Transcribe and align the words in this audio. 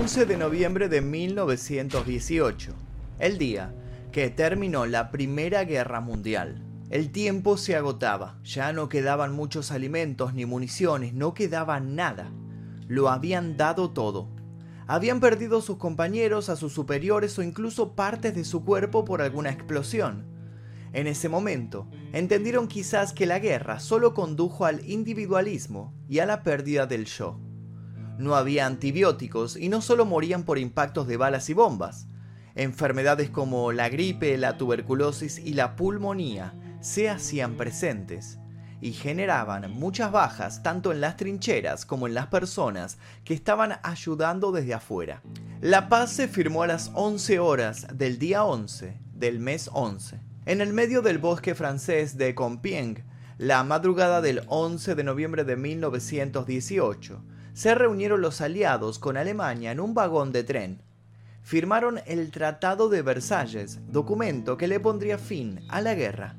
11 0.00 0.26
de 0.26 0.36
noviembre 0.36 0.88
de 0.88 1.00
1918, 1.00 2.72
el 3.18 3.36
día 3.36 3.74
que 4.12 4.30
terminó 4.30 4.86
la 4.86 5.10
Primera 5.10 5.64
Guerra 5.64 6.00
Mundial. 6.00 6.62
El 6.88 7.10
tiempo 7.10 7.56
se 7.56 7.74
agotaba, 7.74 8.38
ya 8.44 8.72
no 8.72 8.88
quedaban 8.88 9.32
muchos 9.32 9.72
alimentos 9.72 10.34
ni 10.34 10.46
municiones, 10.46 11.14
no 11.14 11.34
quedaba 11.34 11.80
nada. 11.80 12.30
Lo 12.86 13.08
habían 13.08 13.56
dado 13.56 13.90
todo. 13.90 14.28
Habían 14.86 15.18
perdido 15.18 15.60
sus 15.60 15.78
compañeros, 15.78 16.48
a 16.48 16.54
sus 16.54 16.72
superiores 16.72 17.36
o 17.36 17.42
incluso 17.42 17.96
partes 17.96 18.36
de 18.36 18.44
su 18.44 18.64
cuerpo 18.64 19.04
por 19.04 19.20
alguna 19.20 19.50
explosión. 19.50 20.26
En 20.92 21.08
ese 21.08 21.28
momento, 21.28 21.88
entendieron 22.12 22.68
quizás 22.68 23.12
que 23.12 23.26
la 23.26 23.40
guerra 23.40 23.80
solo 23.80 24.14
condujo 24.14 24.64
al 24.64 24.88
individualismo 24.88 25.92
y 26.08 26.20
a 26.20 26.26
la 26.26 26.44
pérdida 26.44 26.86
del 26.86 27.06
yo. 27.06 27.40
No 28.18 28.34
había 28.34 28.66
antibióticos 28.66 29.56
y 29.56 29.68
no 29.68 29.80
solo 29.80 30.04
morían 30.04 30.42
por 30.42 30.58
impactos 30.58 31.06
de 31.06 31.16
balas 31.16 31.48
y 31.50 31.54
bombas. 31.54 32.08
Enfermedades 32.56 33.30
como 33.30 33.70
la 33.70 33.88
gripe, 33.88 34.36
la 34.36 34.58
tuberculosis 34.58 35.38
y 35.38 35.54
la 35.54 35.76
pulmonía 35.76 36.52
se 36.80 37.08
hacían 37.08 37.54
presentes 37.54 38.38
y 38.80 38.92
generaban 38.92 39.70
muchas 39.70 40.10
bajas 40.10 40.64
tanto 40.64 40.90
en 40.90 41.00
las 41.00 41.16
trincheras 41.16 41.86
como 41.86 42.08
en 42.08 42.14
las 42.14 42.26
personas 42.26 42.98
que 43.24 43.34
estaban 43.34 43.78
ayudando 43.84 44.50
desde 44.50 44.74
afuera. 44.74 45.22
La 45.60 45.88
paz 45.88 46.12
se 46.12 46.26
firmó 46.26 46.64
a 46.64 46.66
las 46.68 46.90
11 46.94 47.38
horas 47.38 47.86
del 47.92 48.18
día 48.18 48.44
11 48.44 48.98
del 49.14 49.38
mes 49.38 49.70
11, 49.72 50.20
en 50.46 50.60
el 50.60 50.72
medio 50.72 51.02
del 51.02 51.18
bosque 51.18 51.54
francés 51.54 52.16
de 52.16 52.34
Compiègne, 52.34 53.04
la 53.38 53.62
madrugada 53.62 54.20
del 54.20 54.42
11 54.48 54.96
de 54.96 55.04
noviembre 55.04 55.44
de 55.44 55.56
1918 55.56 57.22
se 57.58 57.74
reunieron 57.74 58.20
los 58.20 58.40
aliados 58.40 59.00
con 59.00 59.16
Alemania 59.16 59.72
en 59.72 59.80
un 59.80 59.92
vagón 59.92 60.30
de 60.30 60.44
tren. 60.44 60.80
Firmaron 61.42 61.98
el 62.06 62.30
Tratado 62.30 62.88
de 62.88 63.02
Versalles, 63.02 63.80
documento 63.90 64.56
que 64.56 64.68
le 64.68 64.78
pondría 64.78 65.18
fin 65.18 65.58
a 65.68 65.80
la 65.80 65.96
guerra. 65.96 66.36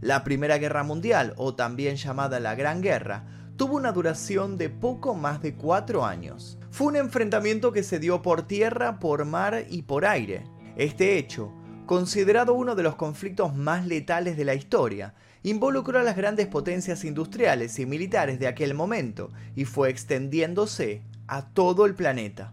La 0.00 0.24
Primera 0.24 0.56
Guerra 0.56 0.84
Mundial, 0.84 1.34
o 1.36 1.54
también 1.54 1.96
llamada 1.96 2.40
la 2.40 2.54
Gran 2.54 2.80
Guerra, 2.80 3.26
tuvo 3.58 3.76
una 3.76 3.92
duración 3.92 4.56
de 4.56 4.70
poco 4.70 5.14
más 5.14 5.42
de 5.42 5.54
cuatro 5.54 6.06
años. 6.06 6.58
Fue 6.70 6.86
un 6.86 6.96
enfrentamiento 6.96 7.70
que 7.70 7.82
se 7.82 7.98
dio 7.98 8.22
por 8.22 8.46
tierra, 8.46 9.00
por 9.00 9.26
mar 9.26 9.66
y 9.68 9.82
por 9.82 10.06
aire. 10.06 10.46
Este 10.76 11.18
hecho, 11.18 11.52
considerado 11.84 12.54
uno 12.54 12.74
de 12.74 12.84
los 12.84 12.94
conflictos 12.94 13.54
más 13.54 13.86
letales 13.86 14.38
de 14.38 14.46
la 14.46 14.54
historia, 14.54 15.12
involucró 15.42 15.98
a 15.98 16.02
las 16.02 16.16
grandes 16.16 16.46
potencias 16.46 17.04
industriales 17.04 17.78
y 17.78 17.86
militares 17.86 18.38
de 18.38 18.46
aquel 18.46 18.74
momento 18.74 19.30
y 19.54 19.64
fue 19.64 19.90
extendiéndose 19.90 21.02
a 21.26 21.46
todo 21.46 21.86
el 21.86 21.94
planeta. 21.94 22.52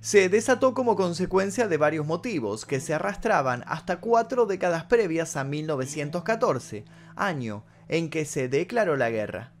Se 0.00 0.28
desató 0.28 0.74
como 0.74 0.96
consecuencia 0.96 1.68
de 1.68 1.76
varios 1.76 2.04
motivos 2.04 2.66
que 2.66 2.80
se 2.80 2.92
arrastraban 2.92 3.62
hasta 3.68 4.00
cuatro 4.00 4.46
décadas 4.46 4.84
previas 4.84 5.36
a 5.36 5.44
1914, 5.44 6.84
año 7.14 7.62
en 7.88 8.10
que 8.10 8.24
se 8.24 8.48
declaró 8.48 8.96
la 8.96 9.10
guerra. 9.10 9.51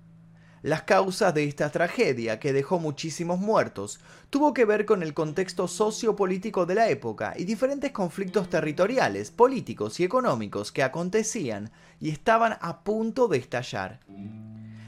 Las 0.62 0.82
causas 0.82 1.34
de 1.34 1.42
esta 1.42 1.70
tragedia, 1.70 2.38
que 2.38 2.52
dejó 2.52 2.78
muchísimos 2.78 3.40
muertos, 3.40 3.98
tuvo 4.30 4.54
que 4.54 4.64
ver 4.64 4.86
con 4.86 5.02
el 5.02 5.12
contexto 5.12 5.66
sociopolítico 5.66 6.66
de 6.66 6.76
la 6.76 6.88
época 6.88 7.34
y 7.36 7.44
diferentes 7.44 7.90
conflictos 7.90 8.48
territoriales, 8.48 9.32
políticos 9.32 9.98
y 9.98 10.04
económicos 10.04 10.70
que 10.70 10.84
acontecían 10.84 11.72
y 11.98 12.10
estaban 12.10 12.58
a 12.60 12.84
punto 12.84 13.26
de 13.26 13.38
estallar. 13.38 13.98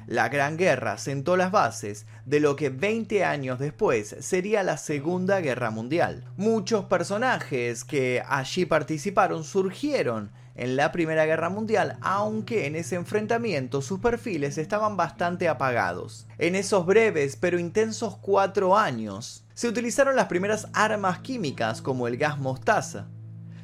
La 0.07 0.29
Gran 0.29 0.57
Guerra 0.57 0.97
sentó 0.97 1.37
las 1.37 1.51
bases 1.51 2.07
de 2.25 2.39
lo 2.39 2.55
que 2.55 2.69
20 2.69 3.25
años 3.25 3.59
después 3.59 4.15
sería 4.21 4.63
la 4.63 4.77
Segunda 4.77 5.41
Guerra 5.41 5.71
Mundial. 5.71 6.25
Muchos 6.37 6.85
personajes 6.85 7.85
que 7.85 8.23
allí 8.29 8.65
participaron 8.65 9.43
surgieron 9.43 10.31
en 10.55 10.77
la 10.77 10.93
Primera 10.93 11.27
Guerra 11.27 11.49
Mundial, 11.49 11.99
aunque 12.01 12.67
en 12.67 12.77
ese 12.77 12.97
enfrentamiento 12.97 13.83
sus 13.83 14.01
perfiles 14.01 14.59
estaban 14.59 14.97
bastante 14.97 15.49
apagados. 15.49 16.27
En 16.39 16.55
esos 16.55 16.87
breves 16.87 17.37
pero 17.37 17.59
intensos 17.59 18.17
cuatro 18.17 18.77
años, 18.77 19.45
se 19.55 19.69
utilizaron 19.69 20.17
las 20.17 20.27
primeras 20.27 20.69
armas 20.73 21.21
químicas 21.21 21.83
como 21.83 22.07
el 22.07 22.17
gas 22.17 22.39
mostaza. 22.39 23.09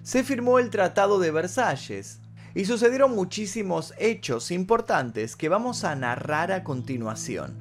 Se 0.02 0.24
firmó 0.24 0.58
el 0.58 0.70
Tratado 0.70 1.18
de 1.18 1.30
Versalles, 1.30 2.20
y 2.54 2.64
sucedieron 2.64 3.14
muchísimos 3.14 3.94
hechos 3.96 4.50
importantes 4.50 5.36
que 5.36 5.48
vamos 5.48 5.84
a 5.84 5.94
narrar 5.94 6.50
a 6.50 6.64
continuación. 6.64 7.56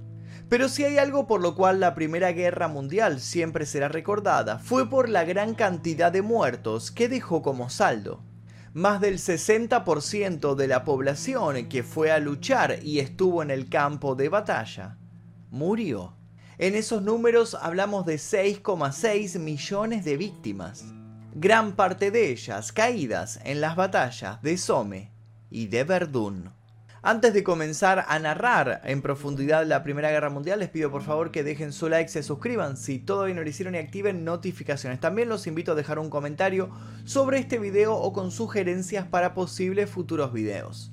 Pero 0.50 0.68
si 0.68 0.84
hay 0.84 0.98
algo 0.98 1.28
por 1.28 1.42
lo 1.42 1.54
cual 1.54 1.80
la 1.80 1.94
Primera 1.94 2.32
Guerra 2.32 2.68
Mundial 2.68 3.20
siempre 3.20 3.68
será 3.68 3.88
recordada, 3.88 4.58
fue 4.58 4.90
por 4.90 5.08
la 5.08 5.24
gran 5.24 5.54
cantidad 5.54 6.12
de 6.12 6.24
muertos 6.24 6.90
que 6.90 7.08
dejó 7.08 7.44
como 7.44 7.70
saldo 7.70 8.24
más 8.74 9.02
del 9.02 9.18
60% 9.18 10.56
de 10.56 10.68
la 10.68 10.84
población 10.84 11.68
que 11.69 11.84
fue 11.84 12.12
a 12.12 12.19
luchar 12.19 12.80
y 12.84 13.00
estuvo 13.00 13.41
en 13.44 13.52
el 13.52 13.69
campo 13.69 14.16
de 14.16 14.30
batalla 14.30 14.97
murió. 15.52 16.16
En 16.57 16.75
esos 16.75 17.02
números 17.02 17.56
hablamos 17.56 18.06
de 18.06 18.16
6,6 18.16 19.40
millones 19.40 20.03
de 20.06 20.18
víctimas, 20.18 20.85
gran 21.34 21.75
parte 21.75 22.12
de 22.12 22.31
ellas 22.31 22.72
caídas 22.72 23.40
en 23.46 23.62
las 23.62 23.75
batallas 23.75 24.41
de 24.41 24.57
Somme 24.57 25.12
y 25.50 25.68
de 25.68 25.84
Verdún. 25.84 26.59
Antes 27.02 27.34
de 27.34 27.46
comenzar 27.46 28.04
a 28.10 28.20
narrar 28.20 28.82
en 28.84 29.02
profundidad 29.02 29.66
la 29.66 29.84
Primera 29.84 30.12
Guerra 30.12 30.30
Mundial, 30.30 30.60
les 30.60 30.68
pido 30.68 30.92
por 30.92 31.02
favor 31.02 31.32
que 31.32 31.46
dejen 31.46 31.72
su 31.72 31.88
like, 31.88 32.10
se 32.10 32.24
suscriban 32.24 32.76
si 32.76 33.00
todavía 33.00 33.36
no 33.36 33.42
lo 33.42 33.50
hicieron 33.50 33.76
y 33.76 33.78
activen 33.78 34.26
notificaciones. 34.26 35.00
También 35.00 35.30
los 35.30 35.48
invito 35.48 35.72
a 35.72 35.76
dejar 35.76 35.98
un 35.98 36.10
comentario 36.10 36.70
sobre 37.06 37.40
este 37.40 37.58
video 37.58 37.96
o 37.96 38.12
con 38.12 38.32
sugerencias 38.32 39.08
para 39.08 39.34
posibles 39.34 39.90
futuros 39.90 40.34
videos. 40.34 40.92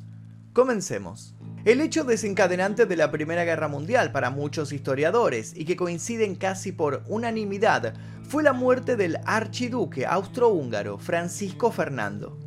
Comencemos. 0.52 1.34
El 1.64 1.80
hecho 1.80 2.04
desencadenante 2.04 2.86
de 2.86 2.94
la 2.94 3.10
Primera 3.10 3.44
Guerra 3.44 3.66
Mundial 3.66 4.12
para 4.12 4.30
muchos 4.30 4.72
historiadores 4.72 5.54
y 5.56 5.64
que 5.64 5.74
coinciden 5.74 6.36
casi 6.36 6.70
por 6.70 7.02
unanimidad 7.08 7.94
fue 8.22 8.44
la 8.44 8.52
muerte 8.52 8.94
del 8.94 9.18
archiduque 9.24 10.06
austrohúngaro 10.06 10.98
Francisco 10.98 11.72
Fernando. 11.72 12.45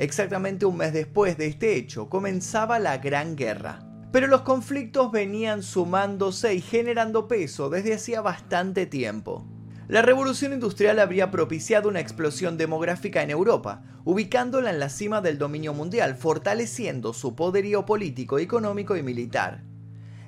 Exactamente 0.00 0.64
un 0.64 0.78
mes 0.78 0.94
después 0.94 1.36
de 1.36 1.44
este 1.44 1.76
hecho 1.76 2.08
comenzaba 2.08 2.78
la 2.78 2.96
Gran 2.96 3.36
Guerra. 3.36 3.80
Pero 4.10 4.28
los 4.28 4.40
conflictos 4.40 5.12
venían 5.12 5.62
sumándose 5.62 6.54
y 6.54 6.62
generando 6.62 7.28
peso 7.28 7.68
desde 7.68 7.92
hacía 7.92 8.22
bastante 8.22 8.86
tiempo. 8.86 9.46
La 9.88 10.00
revolución 10.00 10.54
industrial 10.54 11.00
habría 11.00 11.30
propiciado 11.30 11.90
una 11.90 12.00
explosión 12.00 12.56
demográfica 12.56 13.22
en 13.22 13.28
Europa, 13.28 13.82
ubicándola 14.04 14.70
en 14.70 14.80
la 14.80 14.88
cima 14.88 15.20
del 15.20 15.36
dominio 15.36 15.74
mundial, 15.74 16.16
fortaleciendo 16.16 17.12
su 17.12 17.36
poderío 17.36 17.84
político, 17.84 18.38
económico 18.38 18.96
y 18.96 19.02
militar. 19.02 19.64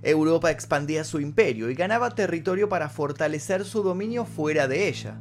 Europa 0.02 0.50
expandía 0.50 1.02
su 1.02 1.18
imperio 1.18 1.70
y 1.70 1.74
ganaba 1.74 2.10
territorio 2.10 2.68
para 2.68 2.90
fortalecer 2.90 3.64
su 3.64 3.82
dominio 3.82 4.26
fuera 4.26 4.68
de 4.68 4.88
ella 4.88 5.18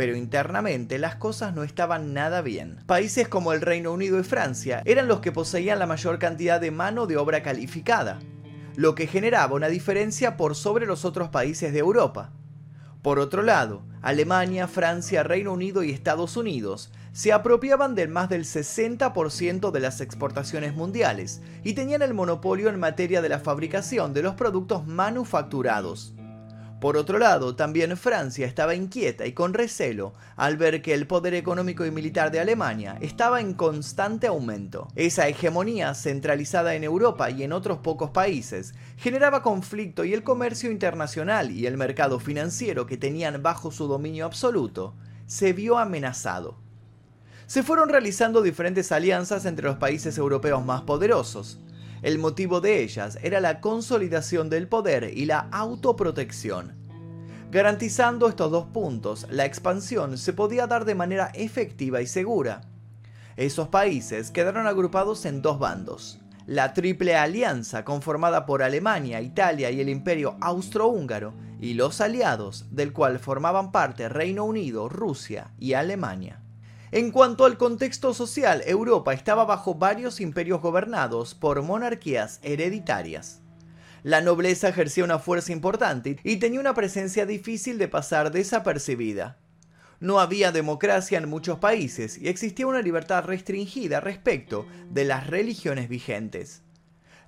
pero 0.00 0.16
internamente 0.16 0.98
las 0.98 1.16
cosas 1.16 1.54
no 1.54 1.62
estaban 1.62 2.14
nada 2.14 2.40
bien. 2.40 2.78
Países 2.86 3.28
como 3.28 3.52
el 3.52 3.60
Reino 3.60 3.92
Unido 3.92 4.18
y 4.18 4.22
Francia 4.22 4.80
eran 4.86 5.08
los 5.08 5.20
que 5.20 5.30
poseían 5.30 5.78
la 5.78 5.86
mayor 5.86 6.18
cantidad 6.18 6.58
de 6.58 6.70
mano 6.70 7.06
de 7.06 7.18
obra 7.18 7.42
calificada, 7.42 8.18
lo 8.76 8.94
que 8.94 9.06
generaba 9.06 9.54
una 9.54 9.68
diferencia 9.68 10.38
por 10.38 10.54
sobre 10.54 10.86
los 10.86 11.04
otros 11.04 11.28
países 11.28 11.74
de 11.74 11.80
Europa. 11.80 12.32
Por 13.02 13.18
otro 13.18 13.42
lado, 13.42 13.82
Alemania, 14.00 14.68
Francia, 14.68 15.22
Reino 15.22 15.52
Unido 15.52 15.82
y 15.82 15.90
Estados 15.90 16.38
Unidos 16.38 16.90
se 17.12 17.34
apropiaban 17.34 17.94
del 17.94 18.08
más 18.08 18.30
del 18.30 18.46
60% 18.46 19.70
de 19.70 19.80
las 19.80 20.00
exportaciones 20.00 20.74
mundiales 20.74 21.42
y 21.62 21.74
tenían 21.74 22.00
el 22.00 22.14
monopolio 22.14 22.70
en 22.70 22.80
materia 22.80 23.20
de 23.20 23.28
la 23.28 23.40
fabricación 23.40 24.14
de 24.14 24.22
los 24.22 24.34
productos 24.34 24.86
manufacturados. 24.86 26.14
Por 26.80 26.96
otro 26.96 27.18
lado, 27.18 27.54
también 27.56 27.94
Francia 27.98 28.46
estaba 28.46 28.74
inquieta 28.74 29.26
y 29.26 29.32
con 29.32 29.52
recelo 29.52 30.14
al 30.36 30.56
ver 30.56 30.80
que 30.80 30.94
el 30.94 31.06
poder 31.06 31.34
económico 31.34 31.84
y 31.84 31.90
militar 31.90 32.30
de 32.30 32.40
Alemania 32.40 32.96
estaba 33.02 33.42
en 33.42 33.52
constante 33.52 34.28
aumento. 34.28 34.88
Esa 34.96 35.28
hegemonía 35.28 35.94
centralizada 35.94 36.74
en 36.74 36.82
Europa 36.82 37.30
y 37.30 37.42
en 37.42 37.52
otros 37.52 37.78
pocos 37.78 38.10
países 38.10 38.72
generaba 38.96 39.42
conflicto 39.42 40.06
y 40.06 40.14
el 40.14 40.22
comercio 40.22 40.70
internacional 40.70 41.50
y 41.50 41.66
el 41.66 41.76
mercado 41.76 42.18
financiero 42.18 42.86
que 42.86 42.96
tenían 42.96 43.42
bajo 43.42 43.70
su 43.70 43.86
dominio 43.86 44.24
absoluto 44.24 44.94
se 45.26 45.52
vio 45.52 45.76
amenazado. 45.76 46.56
Se 47.46 47.62
fueron 47.62 47.90
realizando 47.90 48.40
diferentes 48.40 48.90
alianzas 48.90 49.44
entre 49.44 49.66
los 49.66 49.76
países 49.76 50.16
europeos 50.16 50.64
más 50.64 50.80
poderosos, 50.82 51.58
el 52.02 52.18
motivo 52.18 52.60
de 52.60 52.82
ellas 52.82 53.18
era 53.22 53.40
la 53.40 53.60
consolidación 53.60 54.48
del 54.48 54.68
poder 54.68 55.12
y 55.16 55.26
la 55.26 55.48
autoprotección. 55.52 56.74
Garantizando 57.50 58.28
estos 58.28 58.50
dos 58.50 58.66
puntos, 58.66 59.26
la 59.28 59.44
expansión 59.44 60.16
se 60.16 60.32
podía 60.32 60.66
dar 60.66 60.84
de 60.84 60.94
manera 60.94 61.30
efectiva 61.34 62.00
y 62.00 62.06
segura. 62.06 62.62
Esos 63.36 63.68
países 63.68 64.30
quedaron 64.30 64.66
agrupados 64.66 65.24
en 65.24 65.42
dos 65.42 65.58
bandos. 65.58 66.20
La 66.46 66.74
Triple 66.74 67.16
Alianza, 67.16 67.84
conformada 67.84 68.46
por 68.46 68.62
Alemania, 68.62 69.20
Italia 69.20 69.70
y 69.70 69.80
el 69.80 69.88
Imperio 69.88 70.36
Austrohúngaro, 70.40 71.34
y 71.60 71.74
los 71.74 72.00
aliados, 72.00 72.66
del 72.70 72.92
cual 72.92 73.18
formaban 73.18 73.70
parte 73.70 74.08
Reino 74.08 74.44
Unido, 74.44 74.88
Rusia 74.88 75.52
y 75.58 75.74
Alemania. 75.74 76.40
En 76.92 77.12
cuanto 77.12 77.44
al 77.44 77.56
contexto 77.56 78.14
social, 78.14 78.64
Europa 78.66 79.12
estaba 79.12 79.44
bajo 79.44 79.76
varios 79.76 80.20
imperios 80.20 80.60
gobernados 80.60 81.36
por 81.36 81.62
monarquías 81.62 82.40
hereditarias. 82.42 83.40
La 84.02 84.20
nobleza 84.20 84.68
ejercía 84.68 85.04
una 85.04 85.20
fuerza 85.20 85.52
importante 85.52 86.18
y 86.24 86.38
tenía 86.38 86.58
una 86.58 86.74
presencia 86.74 87.26
difícil 87.26 87.78
de 87.78 87.86
pasar 87.86 88.32
desapercibida. 88.32 89.38
No 90.00 90.18
había 90.18 90.50
democracia 90.50 91.18
en 91.18 91.28
muchos 91.28 91.60
países 91.60 92.18
y 92.18 92.28
existía 92.28 92.66
una 92.66 92.82
libertad 92.82 93.24
restringida 93.24 94.00
respecto 94.00 94.66
de 94.90 95.04
las 95.04 95.28
religiones 95.28 95.88
vigentes. 95.88 96.62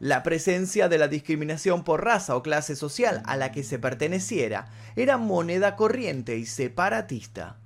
La 0.00 0.24
presencia 0.24 0.88
de 0.88 0.98
la 0.98 1.06
discriminación 1.06 1.84
por 1.84 2.04
raza 2.04 2.34
o 2.34 2.42
clase 2.42 2.74
social 2.74 3.22
a 3.26 3.36
la 3.36 3.52
que 3.52 3.62
se 3.62 3.78
perteneciera 3.78 4.72
era 4.96 5.18
moneda 5.18 5.76
corriente 5.76 6.36
y 6.36 6.46
separatista. 6.46 7.61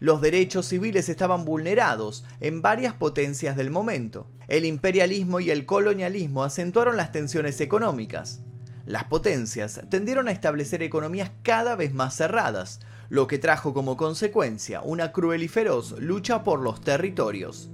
Los 0.00 0.20
derechos 0.20 0.66
civiles 0.66 1.08
estaban 1.08 1.44
vulnerados 1.44 2.24
en 2.40 2.62
varias 2.62 2.94
potencias 2.94 3.56
del 3.56 3.70
momento. 3.70 4.28
El 4.46 4.64
imperialismo 4.64 5.40
y 5.40 5.50
el 5.50 5.66
colonialismo 5.66 6.44
acentuaron 6.44 6.96
las 6.96 7.10
tensiones 7.10 7.60
económicas. 7.60 8.40
Las 8.86 9.04
potencias 9.04 9.82
tendieron 9.90 10.28
a 10.28 10.32
establecer 10.32 10.82
economías 10.82 11.32
cada 11.42 11.74
vez 11.74 11.92
más 11.92 12.16
cerradas, 12.16 12.80
lo 13.08 13.26
que 13.26 13.38
trajo 13.38 13.74
como 13.74 13.96
consecuencia 13.96 14.82
una 14.82 15.12
cruel 15.12 15.42
y 15.42 15.48
feroz 15.48 15.92
lucha 15.98 16.44
por 16.44 16.60
los 16.60 16.80
territorios. 16.80 17.70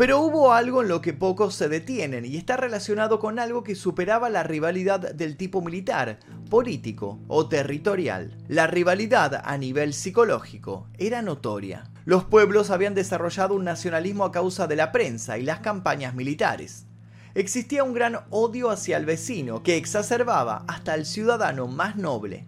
Pero 0.00 0.20
hubo 0.20 0.54
algo 0.54 0.80
en 0.80 0.88
lo 0.88 1.02
que 1.02 1.12
pocos 1.12 1.54
se 1.54 1.68
detienen 1.68 2.24
y 2.24 2.38
está 2.38 2.56
relacionado 2.56 3.20
con 3.20 3.38
algo 3.38 3.62
que 3.62 3.74
superaba 3.74 4.30
la 4.30 4.42
rivalidad 4.42 5.12
del 5.12 5.36
tipo 5.36 5.60
militar, 5.60 6.18
político 6.48 7.20
o 7.28 7.50
territorial. 7.50 8.34
La 8.48 8.66
rivalidad 8.66 9.42
a 9.44 9.58
nivel 9.58 9.92
psicológico 9.92 10.88
era 10.96 11.20
notoria. 11.20 11.90
Los 12.06 12.24
pueblos 12.24 12.70
habían 12.70 12.94
desarrollado 12.94 13.54
un 13.54 13.64
nacionalismo 13.64 14.24
a 14.24 14.32
causa 14.32 14.66
de 14.66 14.76
la 14.76 14.90
prensa 14.90 15.36
y 15.36 15.42
las 15.42 15.60
campañas 15.60 16.14
militares. 16.14 16.86
Existía 17.34 17.84
un 17.84 17.92
gran 17.92 18.20
odio 18.30 18.70
hacia 18.70 18.96
el 18.96 19.04
vecino 19.04 19.62
que 19.62 19.76
exacerbaba 19.76 20.64
hasta 20.66 20.94
el 20.94 21.04
ciudadano 21.04 21.66
más 21.66 21.96
noble. 21.96 22.46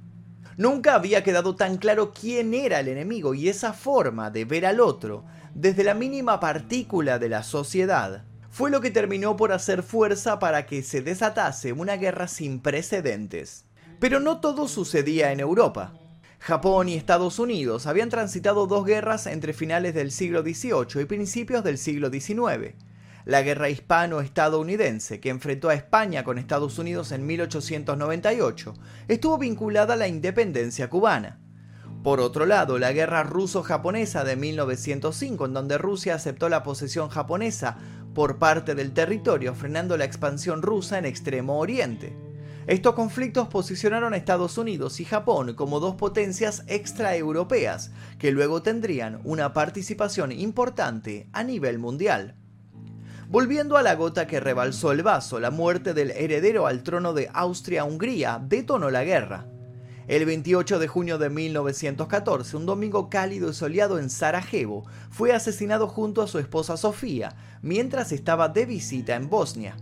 Nunca 0.56 0.94
había 0.94 1.22
quedado 1.22 1.54
tan 1.54 1.76
claro 1.76 2.14
quién 2.18 2.54
era 2.54 2.80
el 2.80 2.88
enemigo 2.88 3.34
y 3.34 3.50
esa 3.50 3.74
forma 3.74 4.30
de 4.30 4.46
ver 4.46 4.64
al 4.64 4.80
otro 4.80 5.26
desde 5.54 5.84
la 5.84 5.94
mínima 5.94 6.40
partícula 6.40 7.18
de 7.18 7.28
la 7.28 7.42
sociedad, 7.42 8.24
fue 8.50 8.70
lo 8.70 8.80
que 8.80 8.90
terminó 8.90 9.36
por 9.36 9.52
hacer 9.52 9.82
fuerza 9.82 10.38
para 10.38 10.66
que 10.66 10.82
se 10.82 11.02
desatase 11.02 11.72
una 11.72 11.96
guerra 11.96 12.28
sin 12.28 12.60
precedentes. 12.60 13.64
Pero 13.98 14.20
no 14.20 14.40
todo 14.40 14.68
sucedía 14.68 15.32
en 15.32 15.40
Europa. 15.40 15.94
Japón 16.38 16.88
y 16.88 16.94
Estados 16.94 17.38
Unidos 17.38 17.86
habían 17.86 18.08
transitado 18.08 18.66
dos 18.66 18.84
guerras 18.84 19.26
entre 19.26 19.52
finales 19.52 19.94
del 19.94 20.10
siglo 20.10 20.42
XVIII 20.42 21.02
y 21.02 21.04
principios 21.04 21.62
del 21.62 21.78
siglo 21.78 22.10
XIX. 22.10 22.74
La 23.24 23.42
guerra 23.42 23.68
hispano-estadounidense, 23.68 25.20
que 25.20 25.30
enfrentó 25.30 25.68
a 25.68 25.74
España 25.74 26.24
con 26.24 26.38
Estados 26.38 26.78
Unidos 26.78 27.12
en 27.12 27.24
1898, 27.24 28.74
estuvo 29.06 29.38
vinculada 29.38 29.94
a 29.94 29.96
la 29.96 30.08
independencia 30.08 30.90
cubana. 30.90 31.38
Por 32.02 32.18
otro 32.20 32.46
lado, 32.46 32.78
la 32.78 32.92
guerra 32.92 33.22
ruso-japonesa 33.22 34.24
de 34.24 34.34
1905, 34.34 35.46
en 35.46 35.52
donde 35.52 35.78
Rusia 35.78 36.16
aceptó 36.16 36.48
la 36.48 36.64
posesión 36.64 37.08
japonesa 37.08 37.78
por 38.12 38.38
parte 38.38 38.74
del 38.74 38.92
territorio, 38.92 39.54
frenando 39.54 39.96
la 39.96 40.04
expansión 40.04 40.62
rusa 40.62 40.98
en 40.98 41.04
Extremo 41.04 41.60
Oriente. 41.60 42.16
Estos 42.66 42.94
conflictos 42.94 43.46
posicionaron 43.48 44.14
a 44.14 44.16
Estados 44.16 44.58
Unidos 44.58 44.98
y 44.98 45.04
Japón 45.04 45.54
como 45.54 45.78
dos 45.78 45.94
potencias 45.94 46.64
extraeuropeas, 46.66 47.92
que 48.18 48.32
luego 48.32 48.62
tendrían 48.62 49.20
una 49.22 49.52
participación 49.52 50.32
importante 50.32 51.28
a 51.32 51.44
nivel 51.44 51.78
mundial. 51.78 52.34
Volviendo 53.28 53.76
a 53.76 53.82
la 53.82 53.94
gota 53.94 54.26
que 54.26 54.40
rebalsó 54.40 54.90
el 54.90 55.02
vaso, 55.02 55.38
la 55.38 55.50
muerte 55.50 55.94
del 55.94 56.10
heredero 56.10 56.66
al 56.66 56.82
trono 56.82 57.14
de 57.14 57.30
Austria-Hungría 57.32 58.40
detonó 58.44 58.90
la 58.90 59.04
guerra. 59.04 59.51
El 60.12 60.26
28 60.26 60.78
de 60.78 60.88
junio 60.88 61.16
de 61.16 61.30
1914, 61.30 62.58
un 62.58 62.66
domingo 62.66 63.08
cálido 63.08 63.48
y 63.48 63.54
soleado 63.54 63.98
en 63.98 64.10
Sarajevo, 64.10 64.84
fue 65.10 65.32
asesinado 65.32 65.88
junto 65.88 66.20
a 66.20 66.26
su 66.26 66.38
esposa 66.38 66.76
Sofía, 66.76 67.34
mientras 67.62 68.12
estaba 68.12 68.50
de 68.50 68.66
visita 68.66 69.16
en 69.16 69.30
Bosnia. 69.30 69.74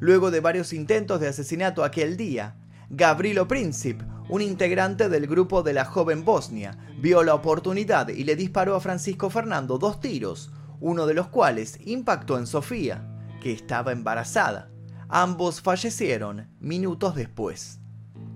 Luego 0.00 0.32
de 0.32 0.40
varios 0.40 0.72
intentos 0.72 1.20
de 1.20 1.28
asesinato 1.28 1.84
aquel 1.84 2.16
día, 2.16 2.56
Gavrilo 2.90 3.46
Princip, 3.46 4.02
un 4.28 4.42
integrante 4.42 5.08
del 5.08 5.28
grupo 5.28 5.62
de 5.62 5.72
la 5.72 5.84
joven 5.84 6.24
Bosnia, 6.24 6.76
vio 6.98 7.22
la 7.22 7.36
oportunidad 7.36 8.08
y 8.08 8.24
le 8.24 8.34
disparó 8.34 8.74
a 8.74 8.80
Francisco 8.80 9.30
Fernando 9.30 9.78
dos 9.78 10.00
tiros, 10.00 10.50
uno 10.80 11.06
de 11.06 11.14
los 11.14 11.28
cuales 11.28 11.78
impactó 11.84 12.38
en 12.38 12.48
Sofía, 12.48 13.06
que 13.40 13.52
estaba 13.52 13.92
embarazada. 13.92 14.72
Ambos 15.08 15.60
fallecieron 15.60 16.48
minutos 16.58 17.14
después. 17.14 17.78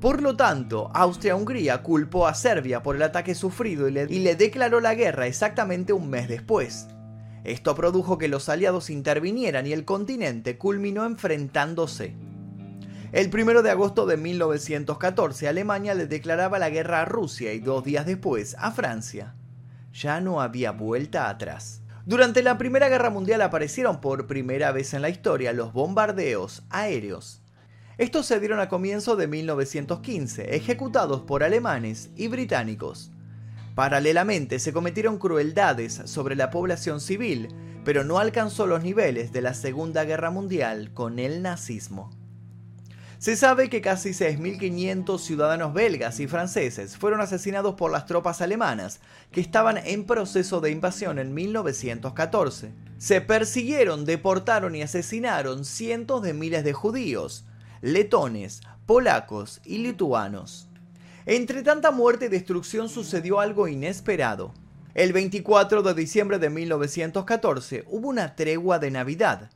Por 0.00 0.22
lo 0.22 0.36
tanto, 0.36 0.90
Austria-Hungría 0.94 1.82
culpó 1.82 2.28
a 2.28 2.34
Serbia 2.34 2.84
por 2.84 2.94
el 2.94 3.02
ataque 3.02 3.34
sufrido 3.34 3.88
y 3.88 3.92
le, 3.92 4.36
declaró 4.36 4.78
la 4.78 4.94
guerra 4.94 5.26
exactamente 5.26 5.92
un 5.92 6.08
mes 6.08 6.28
después. 6.28 6.86
Esto 7.42 7.74
produjo 7.74 8.16
que 8.16 8.28
los 8.28 8.48
aliados 8.48 8.90
intervinieran 8.90 9.66
y 9.66 9.72
el 9.72 9.84
continente 9.84 10.56
culminó 10.56 11.04
enfrentándose. 11.04 12.14
El 13.10 13.30
1 13.34 13.62
de 13.62 13.70
agosto 13.70 14.06
de 14.06 14.16
1914, 14.16 15.48
Alemania 15.48 15.94
le 15.94 16.06
declaraba 16.06 16.60
la 16.60 16.70
guerra 16.70 17.02
a 17.02 17.04
Rusia 17.04 17.52
y 17.52 17.58
dos 17.58 17.82
días 17.82 18.06
después 18.06 18.54
a 18.58 18.70
Francia. 18.70 19.34
Ya 19.92 20.20
no 20.20 20.40
había 20.40 20.70
vuelta 20.70 21.28
atrás. 21.28 21.82
Durante 22.04 22.42
la 22.42 22.56
Primera 22.56 22.88
Guerra 22.88 23.10
Mundial 23.10 23.42
aparecieron 23.42 24.00
por 24.00 24.26
primera 24.26 24.70
vez 24.70 24.94
en 24.94 25.02
la 25.02 25.08
historia 25.08 25.52
los 25.52 25.72
bombardeos 25.72 26.62
aéreos 26.70 27.42
estos 27.98 28.26
se 28.26 28.38
dieron 28.38 28.60
a 28.60 28.68
comienzo 28.68 29.16
de 29.16 29.26
1915, 29.26 30.54
ejecutados 30.54 31.22
por 31.22 31.42
alemanes 31.42 32.10
y 32.16 32.28
británicos. 32.28 33.10
Paralelamente 33.74 34.60
se 34.60 34.72
cometieron 34.72 35.18
crueldades 35.18 36.02
sobre 36.04 36.36
la 36.36 36.50
población 36.50 37.00
civil, 37.00 37.48
pero 37.84 38.04
no 38.04 38.20
alcanzó 38.20 38.68
los 38.68 38.84
niveles 38.84 39.32
de 39.32 39.40
la 39.40 39.52
Segunda 39.52 40.04
Guerra 40.04 40.30
Mundial 40.30 40.92
con 40.94 41.18
el 41.18 41.42
nazismo. 41.42 42.10
Se 43.18 43.34
sabe 43.34 43.68
que 43.68 43.80
casi 43.80 44.10
6.500 44.10 45.18
ciudadanos 45.18 45.74
belgas 45.74 46.20
y 46.20 46.28
franceses 46.28 46.96
fueron 46.96 47.20
asesinados 47.20 47.74
por 47.74 47.90
las 47.90 48.06
tropas 48.06 48.40
alemanas 48.40 49.00
que 49.32 49.40
estaban 49.40 49.76
en 49.76 50.04
proceso 50.04 50.60
de 50.60 50.70
invasión 50.70 51.18
en 51.18 51.34
1914. 51.34 52.72
Se 52.98 53.20
persiguieron, 53.20 54.04
deportaron 54.04 54.76
y 54.76 54.82
asesinaron 54.82 55.64
cientos 55.64 56.22
de 56.22 56.32
miles 56.32 56.62
de 56.62 56.72
judíos, 56.72 57.44
letones, 57.80 58.60
polacos 58.86 59.60
y 59.64 59.78
lituanos. 59.78 60.68
Entre 61.26 61.62
tanta 61.62 61.90
muerte 61.90 62.26
y 62.26 62.28
destrucción 62.28 62.88
sucedió 62.88 63.40
algo 63.40 63.68
inesperado. 63.68 64.54
El 64.94 65.12
24 65.12 65.82
de 65.82 65.94
diciembre 65.94 66.38
de 66.38 66.50
1914 66.50 67.84
hubo 67.88 68.08
una 68.08 68.34
tregua 68.34 68.78
de 68.78 68.90
Navidad. 68.90 69.50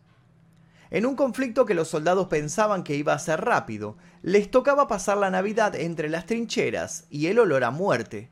En 0.90 1.06
un 1.06 1.16
conflicto 1.16 1.64
que 1.64 1.74
los 1.74 1.88
soldados 1.88 2.28
pensaban 2.28 2.84
que 2.84 2.96
iba 2.96 3.14
a 3.14 3.18
ser 3.18 3.40
rápido, 3.40 3.96
les 4.20 4.50
tocaba 4.50 4.86
pasar 4.86 5.16
la 5.16 5.30
Navidad 5.30 5.74
entre 5.74 6.10
las 6.10 6.26
trincheras 6.26 7.06
y 7.08 7.28
el 7.28 7.38
olor 7.38 7.64
a 7.64 7.70
muerte. 7.70 8.28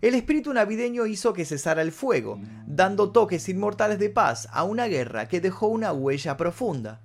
El 0.00 0.14
espíritu 0.14 0.54
navideño 0.54 1.04
hizo 1.04 1.34
que 1.34 1.44
cesara 1.44 1.82
el 1.82 1.92
fuego, 1.92 2.40
dando 2.66 3.10
toques 3.12 3.50
inmortales 3.50 3.98
de 3.98 4.08
paz 4.08 4.48
a 4.50 4.64
una 4.64 4.86
guerra 4.86 5.28
que 5.28 5.42
dejó 5.42 5.66
una 5.66 5.92
huella 5.92 6.38
profunda. 6.38 7.02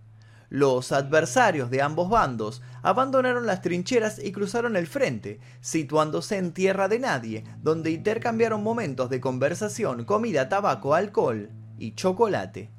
Los 0.49 0.91
adversarios 0.91 1.69
de 1.69 1.81
ambos 1.81 2.09
bandos 2.09 2.61
abandonaron 2.83 3.45
las 3.45 3.61
trincheras 3.61 4.19
y 4.23 4.31
cruzaron 4.31 4.75
el 4.75 4.87
frente, 4.87 5.39
situándose 5.61 6.37
en 6.37 6.53
tierra 6.53 6.87
de 6.87 6.99
nadie, 6.99 7.43
donde 7.61 7.91
intercambiaron 7.91 8.63
momentos 8.63 9.09
de 9.09 9.19
conversación, 9.19 10.05
comida, 10.05 10.49
tabaco, 10.49 10.93
alcohol 10.93 11.49
y 11.79 11.95
chocolate. 11.95 12.69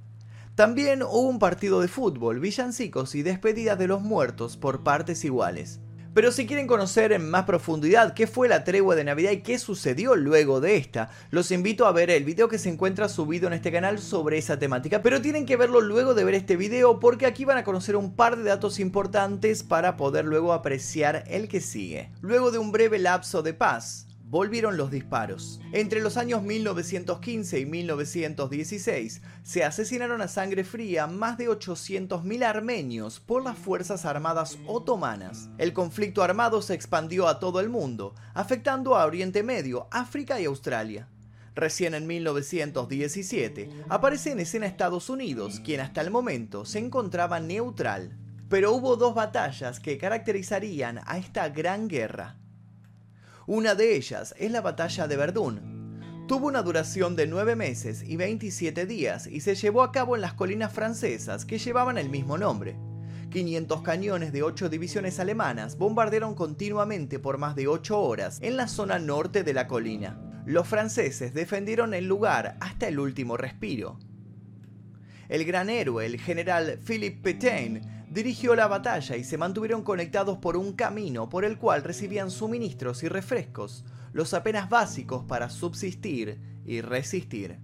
También 0.55 1.03
hubo 1.03 1.29
un 1.29 1.39
partido 1.39 1.81
de 1.81 1.89
fútbol, 1.89 2.41
villancicos 2.41 3.15
y 3.15 3.23
despedidas 3.23 3.79
de 3.79 3.89
los 3.89 4.01
muertos 4.01 4.57
por 4.57 4.83
partes 4.83 5.25
iguales. 5.25 5.81
Pero 6.17 6.33
si 6.33 6.47
quieren 6.47 6.67
conocer 6.67 7.13
en 7.13 7.29
más 7.29 7.45
profundidad 7.45 8.15
qué 8.15 8.27
fue 8.27 8.49
la 8.49 8.65
tregua 8.65 8.97
de 8.97 9.05
Navidad 9.05 9.33
y 9.33 9.43
qué 9.43 9.59
sucedió 9.59 10.17
luego 10.17 10.63
de 10.63 10.77
esta, 10.77 11.11
los 11.31 11.51
invito 11.51 11.85
a 11.85 11.93
ver 11.93 12.09
el 12.09 12.25
video 12.25 12.49
que 12.49 12.57
se 12.57 12.71
encuentra 12.71 13.11
subido 13.11 13.49
en 13.49 13.53
este 13.53 13.71
canal 13.71 13.99
sobre 13.99 14.39
esa 14.39 14.59
temática. 14.59 15.03
Pero 15.03 15.21
tienen 15.21 15.45
que 15.45 15.59
verlo 15.59 15.83
luego 15.83 16.15
de 16.15 16.25
ver 16.25 16.33
este 16.33 16.57
video 16.57 17.01
porque 17.01 17.27
aquí 17.27 17.45
van 17.45 17.59
a 17.59 17.65
conocer 17.65 17.97
un 17.97 18.17
par 18.17 18.39
de 18.39 18.45
datos 18.45 18.81
importantes 18.81 19.63
para 19.63 19.99
poder 19.99 20.25
luego 20.25 20.55
apreciar 20.55 21.23
el 21.27 21.49
que 21.49 21.61
sigue. 21.61 22.09
Luego 22.23 22.51
de 22.51 22.61
un 22.61 22.73
breve 22.73 22.99
lapso 22.99 23.43
de 23.43 23.53
paz, 23.53 24.07
volvieron 24.29 24.77
los 24.77 24.91
disparos. 24.91 25.61
Entre 25.73 26.01
los 26.01 26.17
años 26.17 26.43
1915 26.43 27.61
y 27.61 27.67
1916 27.67 29.23
se 29.43 29.65
asesinaron 29.65 30.21
a 30.21 30.29
sangre 30.29 30.65
fría 30.65 31.07
más 31.07 31.39
de 31.39 31.49
800.000 31.49 32.45
armenios 32.45 33.21
por 33.21 33.45
las 33.45 33.57
Fuerzas 33.57 34.05
Armadas 34.05 34.59
otomanas. 34.67 35.49
El 35.59 35.73
conflicto 35.73 36.23
armado 36.23 36.61
se 36.61 36.75
expandió 36.75 37.29
a 37.29 37.39
todo 37.39 37.61
el 37.61 37.69
mundo, 37.69 38.15
afectando 38.35 38.97
a 38.97 39.07
Oriente 39.07 39.43
Medio, 39.43 39.87
África 39.93 40.41
y 40.41 40.45
Australia. 40.45 41.09
Recién 41.55 41.95
en 41.95 42.07
1917 42.07 43.71
aparece 43.89 44.33
en 44.33 44.41
escena 44.41 44.67
Estados 44.67 45.09
Unidos, 45.09 45.61
quien 45.65 45.81
hasta 45.81 46.03
el 46.03 46.11
momento 46.11 46.67
se 46.67 46.81
encontraba 46.81 47.41
neutral. 47.41 48.15
Pero 48.49 48.73
hubo 48.73 48.97
dos 48.97 49.15
batallas 49.15 49.81
que 49.81 49.99
caracterizarían 49.99 51.01
a 51.07 51.17
esta 51.17 51.49
gran 51.49 51.89
guerra. 51.89 52.37
Una 53.49 53.77
de 53.77 53.95
ellas 53.95 54.35
es 54.39 54.51
la 54.51 54.61
batalla 54.61 55.07
de 55.07 55.17
Verdún. 55.17 56.25
Tuvo 56.27 56.49
una 56.49 56.63
duración 56.63 57.15
de 57.15 57.29
9 57.29 57.55
meses 57.55 58.03
y 58.03 58.17
27 58.17 58.87
días 58.87 59.29
y 59.29 59.41
se 59.41 59.55
llevó 59.55 59.85
a 59.85 59.93
cabo 59.93 60.17
en 60.17 60.23
las 60.23 60.35
colinas 60.35 60.73
francesas 60.73 61.45
que 61.45 61.59
llevaban 61.59 61.97
el 61.97 62.11
mismo 62.11 62.39
nombre. 62.39 62.77
500 63.31 63.83
cañones 63.83 64.33
de 64.33 64.43
8 64.43 64.69
divisiones 64.69 65.21
alemanas 65.21 65.79
bombardearon 65.79 66.35
continuamente 66.35 67.21
por 67.21 67.39
más 67.39 67.55
de 67.55 67.69
8 67.69 68.01
horas 68.01 68.41
en 68.43 68.57
la 68.57 68.67
zona 68.67 68.99
norte 68.99 69.45
de 69.45 69.55
la 69.55 69.69
colina. 69.69 70.21
Los 70.45 70.67
franceses 70.67 71.33
defendieron 71.33 71.95
el 71.95 72.09
lugar 72.09 72.57
hasta 72.59 72.89
el 72.89 72.99
último 72.99 73.37
respiro. 73.37 74.01
El 75.29 75.45
gran 75.45 75.71
héroe, 75.71 76.05
el 76.05 76.21
general 76.21 76.81
Philippe 76.85 77.23
Pétain, 77.23 78.06
dirigió 78.17 78.57
la 78.57 78.67
batalla 78.67 79.17
y 79.17 79.25
se 79.25 79.37
mantuvieron 79.37 79.83
conectados 79.83 80.39
por 80.39 80.57
un 80.57 80.73
camino 80.73 81.29
por 81.29 81.45
el 81.45 81.59
cual 81.59 81.85
recibían 81.85 82.31
suministros 82.31 83.03
y 83.03 83.09
refrescos, 83.09 83.85
los 84.15 84.33
apenas 84.33 84.71
básicos 84.71 85.25
para 85.25 85.51
subsistir 85.51 86.41
y 86.65 86.81
resistir. 86.81 87.59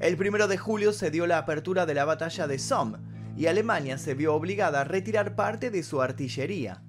El 0.00 0.16
primero 0.16 0.48
de 0.48 0.58
julio 0.58 0.92
se 0.92 1.12
dio 1.12 1.28
la 1.28 1.38
apertura 1.38 1.86
de 1.86 1.94
la 1.94 2.04
batalla 2.04 2.48
de 2.48 2.58
Somme 2.58 2.98
y 3.36 3.46
Alemania 3.46 3.98
se 3.98 4.14
vio 4.14 4.34
obligada 4.34 4.80
a 4.80 4.84
retirar 4.84 5.36
parte 5.36 5.70
de 5.70 5.84
su 5.84 6.02
artillería. 6.02 6.82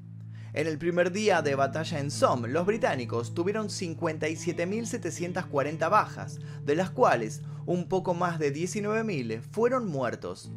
En 0.53 0.65
el 0.65 0.79
primer 0.79 1.11
día 1.11 1.43
de 1.43 1.53
batalla 1.53 1.99
en 1.99 2.09
Somme, 2.09 2.47
los 2.47 2.65
británicos 2.65 3.35
tuvieron 3.35 3.67
57.740 3.67 5.91
bajas, 5.91 6.39
de 6.63 6.75
las 6.75 6.89
cuales 6.89 7.43
un 7.67 7.87
poco 7.87 8.15
más 8.15 8.39
de 8.39 8.51
19.000 8.51 9.41
fueron 9.41 9.87
muertos. 9.87 10.51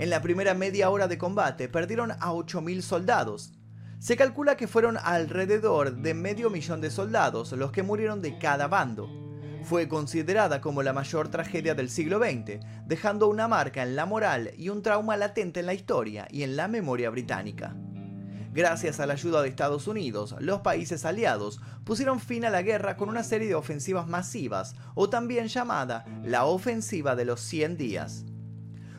En 0.00 0.08
la 0.08 0.22
primera 0.22 0.54
media 0.54 0.88
hora 0.88 1.08
de 1.08 1.18
combate 1.18 1.68
perdieron 1.68 2.12
a 2.12 2.32
8.000 2.32 2.80
soldados. 2.80 3.52
Se 3.98 4.16
calcula 4.16 4.56
que 4.56 4.66
fueron 4.66 4.96
alrededor 4.96 5.94
de 5.94 6.14
medio 6.14 6.48
millón 6.48 6.80
de 6.80 6.90
soldados 6.90 7.52
los 7.52 7.70
que 7.70 7.82
murieron 7.82 8.22
de 8.22 8.38
cada 8.38 8.66
bando. 8.66 9.10
Fue 9.62 9.88
considerada 9.88 10.62
como 10.62 10.82
la 10.82 10.94
mayor 10.94 11.28
tragedia 11.28 11.74
del 11.74 11.90
siglo 11.90 12.18
XX, 12.18 12.60
dejando 12.86 13.28
una 13.28 13.46
marca 13.46 13.82
en 13.82 13.94
la 13.94 14.06
moral 14.06 14.52
y 14.56 14.70
un 14.70 14.80
trauma 14.80 15.18
latente 15.18 15.60
en 15.60 15.66
la 15.66 15.74
historia 15.74 16.26
y 16.30 16.44
en 16.44 16.56
la 16.56 16.66
memoria 16.66 17.10
británica. 17.10 17.76
Gracias 18.54 19.00
a 19.00 19.06
la 19.06 19.12
ayuda 19.12 19.42
de 19.42 19.50
Estados 19.50 19.86
Unidos, 19.86 20.34
los 20.38 20.60
países 20.60 21.04
aliados 21.04 21.60
pusieron 21.84 22.20
fin 22.20 22.46
a 22.46 22.50
la 22.50 22.62
guerra 22.62 22.96
con 22.96 23.10
una 23.10 23.22
serie 23.22 23.48
de 23.48 23.54
ofensivas 23.54 24.08
masivas, 24.08 24.76
o 24.94 25.10
también 25.10 25.48
llamada 25.48 26.06
la 26.24 26.46
Ofensiva 26.46 27.14
de 27.16 27.26
los 27.26 27.42
100 27.42 27.76
días. 27.76 28.24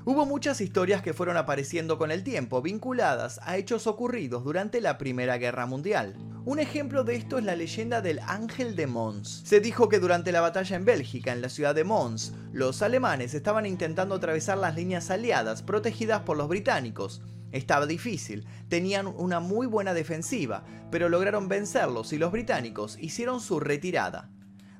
Hubo 0.03 0.25
muchas 0.25 0.62
historias 0.62 1.03
que 1.03 1.13
fueron 1.13 1.38
apareciendo 1.38 2.00
con 2.00 2.10
el 2.10 2.24
tiempo, 2.24 2.63
vinculadas 2.63 3.39
a 3.43 3.58
hechos 3.58 3.86
ocurridos 3.86 4.43
durante 4.43 4.81
la 4.81 4.98
Primera 4.98 5.38
Guerra 5.38 5.67
Mundial. 5.67 6.15
Un 6.43 6.58
ejemplo 6.58 7.03
de 7.03 7.17
esto 7.17 7.38
es 7.38 7.43
la 7.43 7.55
leyenda 7.55 8.01
del 8.01 8.17
Ángel 8.25 8.75
de 8.75 8.88
Mons. 8.88 9.43
Se 9.46 9.60
dijo 9.60 9.89
que 9.89 10.00
durante 10.00 10.31
la 10.31 10.41
batalla 10.41 10.75
en 10.75 10.86
Bélgica, 10.86 11.31
en 11.31 11.43
la 11.43 11.50
ciudad 11.50 11.75
de 11.75 11.84
Mons, 11.84 12.34
los 12.51 12.81
alemanes 12.81 13.36
estaban 13.36 13.67
intentando 13.67 14.15
atravesar 14.15 14.58
las 14.58 14.75
líneas 14.75 15.12
aliadas 15.12 15.62
protegidas 15.62 16.22
por 16.22 16.36
los 16.36 16.48
británicos. 16.48 17.22
Estaba 17.51 17.86
difícil, 17.86 18.48
tenían 18.70 19.05
una 19.05 19.39
muy 19.39 19.67
buena 19.67 19.93
defensiva, 19.93 20.63
pero 20.89 21.10
lograron 21.10 21.48
vencerlos 21.48 22.12
y 22.12 22.17
los 22.17 22.31
británicos 22.31 22.98
hicieron 23.00 23.39
su 23.39 23.60
retirada. 23.60 24.31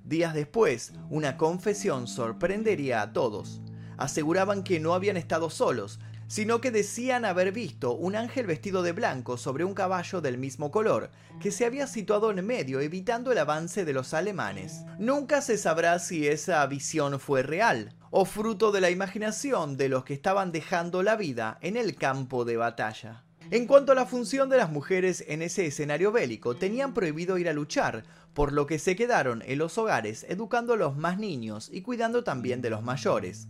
Días 0.03 0.33
después, 0.33 0.93
una 1.11 1.37
confesión 1.37 2.07
sorprendería 2.07 3.03
a 3.03 3.13
todos 3.13 3.61
aseguraban 4.03 4.63
que 4.63 4.79
no 4.79 4.93
habían 4.93 5.17
estado 5.17 5.50
solos, 5.50 6.00
sino 6.27 6.62
que 6.62 6.72
decían 6.72 7.25
haber 7.25 7.51
visto 7.51 7.93
un 7.93 8.15
ángel 8.15 8.48
vestido 8.48 8.84
de 8.84 8.93
blanco 8.93 9.36
sobre 9.36 9.65
un 9.65 9.74
caballo 9.74 10.22
del 10.22 10.38
mismo 10.38 10.72
color, 10.72 11.12
que 11.41 11.51
se 11.51 11.65
había 11.65 11.88
situado 11.88 12.31
en 12.31 12.46
medio 12.46 12.79
evitando 12.79 13.34
el 13.34 13.38
avance 13.38 13.84
de 13.84 13.91
los 13.91 14.13
alemanes. 14.13 14.84
Nunca 14.98 15.41
se 15.41 15.58
sabrá 15.58 16.00
si 16.00 16.27
esa 16.27 16.65
visión 16.67 17.20
fue 17.20 17.43
real, 17.43 17.93
o 18.12 18.24
fruto 18.24 18.72
de 18.72 18.79
la 18.79 18.89
imaginación 18.89 19.75
de 19.75 19.89
los 19.89 20.05
que 20.05 20.13
estaban 20.13 20.53
dejando 20.53 21.03
la 21.03 21.17
vida 21.17 21.58
en 21.62 21.75
el 21.75 21.96
campo 21.96 22.46
de 22.46 22.55
batalla. 22.55 23.25
En 23.50 23.67
cuanto 23.67 23.91
a 23.91 23.96
la 23.96 24.05
función 24.05 24.48
de 24.48 24.55
las 24.55 24.72
mujeres 24.72 25.25
en 25.27 25.41
ese 25.41 25.65
escenario 25.65 26.13
bélico, 26.13 26.55
tenían 26.55 26.93
prohibido 26.93 27.38
ir 27.38 27.50
a 27.50 27.53
luchar, 27.53 28.05
por 28.34 28.53
lo 28.53 28.67
que 28.67 28.79
se 28.79 28.96
quedaron 28.96 29.43
en 29.46 29.58
los 29.58 29.77
hogares 29.77 30.25
educando 30.29 30.74
a 30.74 30.77
los 30.77 30.96
más 30.96 31.20
niños 31.20 31.70
y 31.74 31.81
cuidando 31.81 32.24
también 32.24 32.62
de 32.62 32.70
los 32.70 32.81
mayores. 32.81 33.50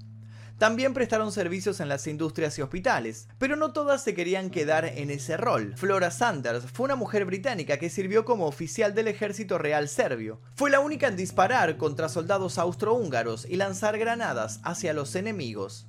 También 0.61 0.93
prestaron 0.93 1.31
servicios 1.31 1.79
en 1.79 1.89
las 1.89 2.05
industrias 2.05 2.55
y 2.59 2.61
hospitales, 2.61 3.27
pero 3.39 3.55
no 3.55 3.73
todas 3.73 4.03
se 4.03 4.13
querían 4.13 4.51
quedar 4.51 4.85
en 4.85 5.09
ese 5.09 5.35
rol. 5.35 5.73
Flora 5.75 6.11
Sanders 6.11 6.65
fue 6.71 6.83
una 6.83 6.95
mujer 6.95 7.25
británica 7.25 7.77
que 7.77 7.89
sirvió 7.89 8.25
como 8.25 8.45
oficial 8.45 8.93
del 8.93 9.07
ejército 9.07 9.57
real 9.57 9.89
serbio. 9.89 10.39
Fue 10.53 10.69
la 10.69 10.79
única 10.79 11.07
en 11.07 11.15
disparar 11.15 11.77
contra 11.77 12.09
soldados 12.09 12.59
austrohúngaros 12.59 13.47
y 13.49 13.55
lanzar 13.55 13.97
granadas 13.97 14.59
hacia 14.63 14.93
los 14.93 15.15
enemigos. 15.15 15.87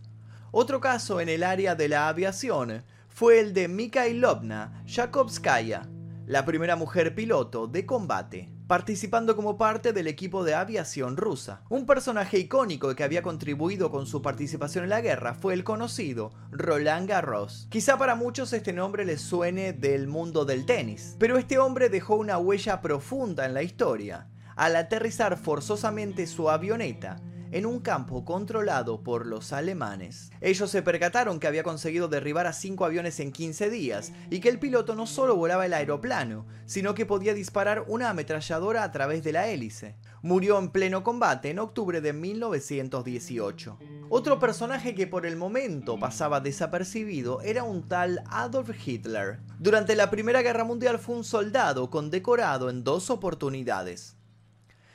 Otro 0.52 0.80
caso 0.80 1.20
en 1.20 1.28
el 1.28 1.42
área 1.42 1.74
de 1.74 1.90
la 1.90 2.08
aviación 2.08 2.82
fue 3.10 3.40
el 3.40 3.52
de 3.52 3.68
Mikhailovna 3.68 4.84
Yakovskaya, 4.86 5.86
la 6.24 6.46
primera 6.46 6.76
mujer 6.76 7.14
piloto 7.14 7.66
de 7.66 7.84
combate 7.84 8.48
participando 8.72 9.36
como 9.36 9.58
parte 9.58 9.92
del 9.92 10.06
equipo 10.06 10.44
de 10.44 10.54
aviación 10.54 11.18
rusa. 11.18 11.60
Un 11.68 11.84
personaje 11.84 12.38
icónico 12.38 12.94
que 12.94 13.04
había 13.04 13.20
contribuido 13.20 13.90
con 13.90 14.06
su 14.06 14.22
participación 14.22 14.84
en 14.84 14.88
la 14.88 15.02
guerra 15.02 15.34
fue 15.34 15.52
el 15.52 15.62
conocido 15.62 16.32
Roland 16.50 17.06
Garros. 17.06 17.66
Quizá 17.68 17.98
para 17.98 18.14
muchos 18.14 18.50
este 18.54 18.72
nombre 18.72 19.04
les 19.04 19.20
suene 19.20 19.74
del 19.74 20.06
mundo 20.06 20.46
del 20.46 20.64
tenis, 20.64 21.16
pero 21.18 21.36
este 21.36 21.58
hombre 21.58 21.90
dejó 21.90 22.16
una 22.16 22.38
huella 22.38 22.80
profunda 22.80 23.44
en 23.44 23.52
la 23.52 23.62
historia 23.62 24.28
al 24.56 24.74
aterrizar 24.76 25.36
forzosamente 25.36 26.26
su 26.26 26.48
avioneta 26.48 27.20
en 27.52 27.66
un 27.66 27.80
campo 27.80 28.24
controlado 28.24 29.02
por 29.02 29.26
los 29.26 29.52
alemanes. 29.52 30.30
Ellos 30.40 30.70
se 30.70 30.82
percataron 30.82 31.38
que 31.38 31.46
había 31.46 31.62
conseguido 31.62 32.08
derribar 32.08 32.46
a 32.46 32.54
cinco 32.54 32.86
aviones 32.86 33.20
en 33.20 33.30
15 33.30 33.70
días 33.70 34.12
y 34.30 34.40
que 34.40 34.48
el 34.48 34.58
piloto 34.58 34.94
no 34.94 35.06
solo 35.06 35.36
volaba 35.36 35.66
el 35.66 35.74
aeroplano, 35.74 36.46
sino 36.72 36.94
que 36.94 37.04
podía 37.04 37.34
disparar 37.34 37.84
una 37.86 38.08
ametralladora 38.08 38.82
a 38.82 38.90
través 38.90 39.22
de 39.22 39.32
la 39.32 39.46
hélice. 39.48 39.94
Murió 40.22 40.58
en 40.58 40.70
pleno 40.70 41.04
combate 41.04 41.50
en 41.50 41.58
octubre 41.58 42.00
de 42.00 42.14
1918. 42.14 43.78
Otro 44.08 44.38
personaje 44.38 44.94
que 44.94 45.06
por 45.06 45.26
el 45.26 45.36
momento 45.36 45.98
pasaba 45.98 46.40
desapercibido 46.40 47.42
era 47.42 47.62
un 47.62 47.86
tal 47.88 48.24
Adolf 48.30 48.70
Hitler. 48.88 49.40
Durante 49.58 49.94
la 49.94 50.08
Primera 50.08 50.40
Guerra 50.40 50.64
Mundial 50.64 50.98
fue 50.98 51.16
un 51.16 51.24
soldado 51.24 51.90
condecorado 51.90 52.70
en 52.70 52.84
dos 52.84 53.10
oportunidades 53.10 54.16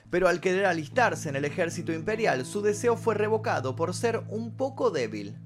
pero 0.10 0.30
al 0.30 0.40
querer 0.40 0.66
alistarse 0.66 1.28
en 1.28 1.36
el 1.36 1.44
ejército 1.44 1.92
imperial 1.92 2.46
su 2.46 2.62
deseo 2.62 2.96
fue 2.96 3.14
revocado 3.14 3.76
por 3.76 3.94
ser 3.94 4.24
un 4.30 4.56
poco 4.56 4.90
débil. 4.90 5.38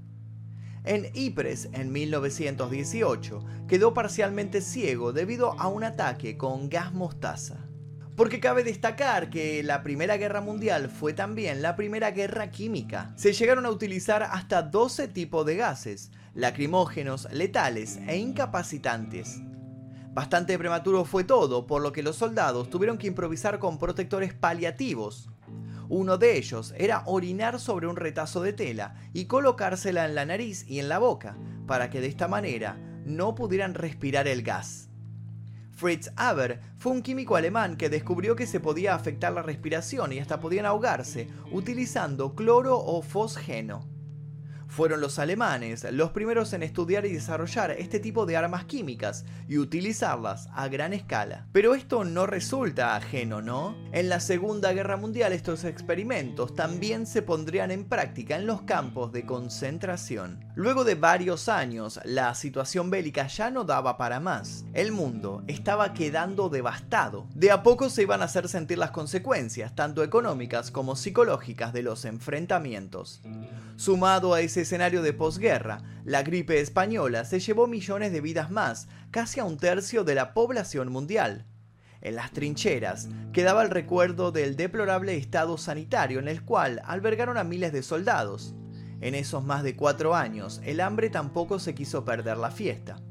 En 0.84 1.12
Ypres, 1.14 1.70
en 1.74 1.92
1918, 1.92 3.46
quedó 3.68 3.94
parcialmente 3.94 4.62
ciego 4.62 5.14
debido 5.14 5.60
a 5.60 5.68
un 5.68 5.84
ataque 5.84 6.38
con 6.38 6.70
gas 6.70 6.94
mostaza. 6.94 7.68
Porque 8.16 8.40
cabe 8.40 8.64
destacar 8.64 9.30
que 9.30 9.64
la 9.64 9.84
Primera 9.84 10.18
Guerra 10.18 10.42
Mundial 10.42 10.90
fue 10.90 11.14
también 11.14 11.62
la 11.62 11.76
primera 11.76 12.12
guerra 12.12 12.52
química. 12.52 13.14
Se 13.16 13.34
llegaron 13.34 13.66
a 13.66 13.70
utilizar 13.70 14.24
hasta 14.24 14.64
12 14.64 15.08
tipos 15.08 15.46
de 15.46 15.56
gases, 15.56 16.12
lacrimógenos, 16.34 17.28
letales 17.32 17.98
e 18.08 18.18
incapacitantes. 18.18 19.40
Bastante 20.14 20.58
prematuro 20.58 21.06
fue 21.06 21.24
todo, 21.24 21.66
por 21.66 21.82
lo 21.82 21.94
que 21.94 22.04
los 22.04 22.18
soldados 22.18 22.70
tuvieron 22.70 22.98
que 22.98 23.08
improvisar 23.08 23.60
con 23.60 23.80
protectores 23.80 24.34
paliativos. 24.34 25.31
Uno 25.94 26.18
de 26.18 26.38
ellos 26.38 26.74
era 26.78 27.04
orinar 27.06 27.60
sobre 27.60 27.86
un 27.86 27.98
retazo 27.98 28.42
de 28.42 28.54
tela 28.54 28.96
y 29.12 29.26
colocársela 29.26 30.06
en 30.06 30.16
la 30.16 30.26
nariz 30.26 30.66
y 30.66 30.80
en 30.80 30.88
la 30.88 31.00
boca, 31.00 31.36
para 31.68 31.90
que 31.90 32.00
de 32.00 32.08
esta 32.08 32.30
manera 32.30 32.78
no 33.04 33.36
pudieran 33.36 33.74
respirar 33.74 34.26
el 34.30 34.42
gas. 34.42 34.88
Fritz 35.74 36.10
Haber 36.16 36.62
fue 36.78 36.94
un 36.94 37.02
químico 37.02 37.36
alemán 37.36 37.76
que 37.76 37.90
descubrió 37.90 38.38
que 38.38 38.48
se 38.48 38.62
podía 38.62 38.96
afectar 38.96 39.34
la 39.34 39.42
respiración 39.42 40.14
y 40.14 40.20
hasta 40.20 40.40
podían 40.40 40.66
ahogarse 40.66 41.28
utilizando 41.52 42.36
cloro 42.36 42.80
o 42.80 43.02
fosgeno. 43.02 43.91
Fueron 44.72 45.02
los 45.02 45.20
alemanes 45.20 45.86
los 45.92 46.12
primeros 46.12 46.54
en 46.54 46.64
estudiar 46.64 47.06
y 47.06 47.12
desarrollar 47.12 47.72
este 47.72 48.00
tipo 48.00 48.26
de 48.26 48.38
armas 48.38 48.64
químicas 48.64 49.26
y 49.50 49.58
utilizarlas 49.58 50.48
a 50.54 50.70
gran 50.70 50.94
escala. 50.94 51.46
Pero 51.52 51.76
esto 51.76 52.06
no 52.06 52.26
resulta 52.26 52.96
ajeno, 52.96 53.42
¿no? 53.42 53.76
En 53.92 54.08
la 54.08 54.22
Segunda 54.22 54.72
Guerra 54.72 54.96
Mundial 54.96 55.34
estos 55.34 55.66
experimentos 55.66 56.56
también 56.56 57.06
se 57.06 57.22
pondrían 57.22 57.70
en 57.70 57.84
práctica 57.84 58.38
en 58.38 58.48
los 58.48 58.62
campos 58.62 59.12
de 59.12 59.26
concentración. 59.26 60.40
Luego 60.56 60.84
de 60.84 60.96
varios 60.96 61.48
años, 61.48 62.00
la 62.04 62.36
situación 62.36 62.90
bélica 62.90 63.28
ya 63.28 63.50
no 63.50 63.64
daba 63.64 63.98
para 63.98 64.20
más. 64.20 64.66
El 64.74 64.92
mundo 64.92 65.44
estaba 65.48 65.94
quedando 65.94 66.50
devastado. 66.50 67.26
De 67.34 67.52
a 67.52 67.64
poco 67.64 67.90
se 67.90 68.02
iban 68.02 68.22
a 68.22 68.26
hacer 68.26 68.50
sentir 68.50 68.78
las 68.78 68.92
consecuencias, 68.92 69.74
tanto 69.76 70.04
económicas 70.04 70.70
como 70.70 70.98
psicológicas, 70.98 71.72
de 71.72 71.84
los 71.84 72.04
enfrentamientos. 72.04 73.22
Sumado 73.78 74.34
a 74.34 74.42
ese 74.42 74.62
escenario 74.62 75.02
de 75.02 75.14
posguerra, 75.14 75.82
la 76.04 76.22
gripe 76.22 76.60
española 76.60 77.24
se 77.24 77.40
llevó 77.40 77.68
millones 77.68 78.12
de 78.12 78.20
vidas 78.20 78.52
más, 78.52 78.90
casi 79.10 79.40
a 79.40 79.46
un 79.46 79.58
tercio 79.58 80.04
de 80.04 80.16
la 80.16 80.34
población 80.34 80.92
mundial. 80.92 81.46
En 82.02 82.16
las 82.16 82.32
trincheras 82.32 83.08
quedaba 83.32 83.64
el 83.64 83.70
recuerdo 83.70 84.32
del 84.32 84.56
deplorable 84.58 85.16
estado 85.16 85.58
sanitario 85.58 86.20
en 86.20 86.28
el 86.28 86.44
cual 86.44 86.82
albergaron 86.84 87.38
a 87.38 87.44
miles 87.44 87.72
de 87.72 87.84
soldados. 87.84 88.54
En 89.02 89.16
esos 89.16 89.44
más 89.44 89.64
de 89.64 89.76
cuatro 89.76 90.16
años, 90.16 90.62
el 90.64 90.80
hambre 90.80 91.10
tampoco 91.10 91.60
se 91.60 91.74
quiso 91.74 92.06
perder 92.06 92.38
la 92.38 92.52
fiesta. 92.52 93.02